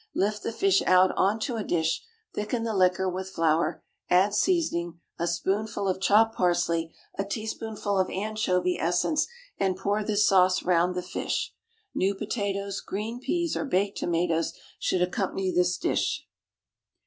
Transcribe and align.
Lift 0.15 0.41
the 0.41 0.51
fish 0.51 0.81
out 0.87 1.11
on 1.15 1.39
to 1.41 1.57
a 1.57 1.63
dish, 1.63 2.01
thicken 2.33 2.63
the 2.63 2.73
liquor 2.73 3.07
with 3.07 3.29
flour, 3.29 3.83
add 4.09 4.33
seasoning, 4.33 4.99
a 5.19 5.27
spoonful 5.27 5.87
of 5.87 6.01
chopped 6.01 6.35
parsley, 6.35 6.91
a 7.19 7.23
teaspoonful 7.23 7.99
of 7.99 8.09
anchovy 8.09 8.79
essence, 8.79 9.27
and 9.59 9.77
pour 9.77 10.03
this 10.03 10.27
sauce 10.27 10.63
round 10.63 10.95
the 10.95 11.03
fish. 11.03 11.53
New 11.93 12.15
potatoes, 12.15 12.81
green 12.81 13.19
peas, 13.19 13.55
or 13.55 13.63
baked 13.63 13.99
tomatoes 13.99 14.53
should 14.79 15.03
accompany 15.03 15.51
this 15.51 15.77
dish. 15.77 16.25